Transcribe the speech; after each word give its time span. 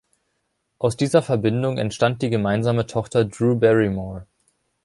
Aus 0.79 0.97
dieser 0.97 1.21
Verbindung 1.21 1.77
entstammt 1.77 2.23
die 2.23 2.31
gemeinsame 2.31 2.87
Tochter 2.87 3.23
Drew 3.23 3.53
Barrymore. 3.55 4.25